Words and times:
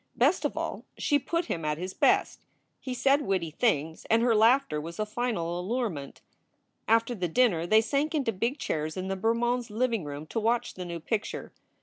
Best 0.15 0.45
of 0.45 0.57
all, 0.57 0.83
she 0.97 1.19
put 1.19 1.45
him 1.45 1.63
at 1.63 1.77
his 1.77 1.93
best. 1.93 2.39
He 2.79 2.95
said 2.95 3.21
witty 3.21 3.51
things, 3.51 4.03
and 4.05 4.23
her 4.23 4.33
laughter 4.33 4.81
was 4.81 4.97
a 4.97 5.05
final 5.05 5.59
allurement. 5.59 6.21
After 6.87 7.13
the 7.13 7.27
dinner 7.27 7.67
they 7.67 7.81
sank 7.81 8.15
into 8.15 8.31
big 8.31 8.57
chairs 8.57 8.97
in 8.97 9.09
the 9.09 9.15
Ber 9.15 9.35
monds 9.35 9.69
living 9.69 10.03
room 10.03 10.25
to 10.25 10.39
watch 10.39 10.73
the 10.73 10.85
new 10.85 10.99
picture. 10.99 11.51